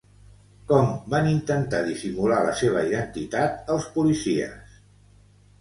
[0.71, 4.77] Com van intentar dissimular la seva identitat els policies?